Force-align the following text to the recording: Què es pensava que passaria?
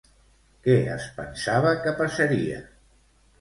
Què 0.67 0.77
es 0.93 1.05
pensava 1.17 1.75
que 1.85 1.95
passaria? 2.01 2.59